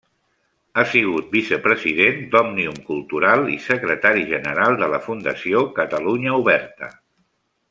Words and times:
Ha 0.75 0.85
sigut 0.93 1.27
vicepresident 1.35 2.17
d'Òmnium 2.31 2.79
Cultural 2.89 3.45
i 3.59 3.61
secretari 3.67 4.27
general 4.35 4.81
de 4.81 4.91
la 4.95 5.03
Fundació 5.09 5.63
Catalunya 5.81 6.35
Oberta. 6.43 6.95